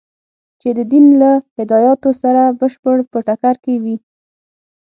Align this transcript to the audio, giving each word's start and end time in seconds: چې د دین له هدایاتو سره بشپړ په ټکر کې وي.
چې 0.61 0.69
د 0.77 0.79
دین 0.91 1.05
له 1.21 1.31
هدایاتو 1.57 2.09
سره 2.21 2.43
بشپړ 2.59 2.95
په 3.11 3.17
ټکر 3.27 3.55
کې 3.63 3.75
وي. 3.83 3.97